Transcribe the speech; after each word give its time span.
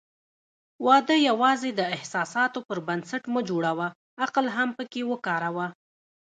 واده 0.87 1.15
یوازې 1.29 1.69
د 1.73 1.81
احساساتو 1.95 2.59
پر 2.67 2.77
بنسټ 2.87 3.23
مه 3.33 3.41
جوړوه، 3.49 3.87
عقل 4.25 4.45
هم 4.55 4.69
پکې 4.77 5.01
وکاروه. 5.11 5.67